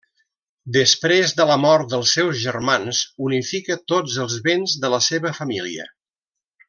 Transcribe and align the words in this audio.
Després 0.75 1.33
de 1.41 1.45
la 1.51 1.57
mort 1.65 1.91
dels 1.91 2.13
seus 2.17 2.39
germans 2.45 3.03
unifica 3.27 3.79
tots 3.93 4.17
els 4.25 4.39
béns 4.49 4.75
de 4.87 4.93
la 4.95 5.03
seva 5.11 5.35
família. 5.43 5.87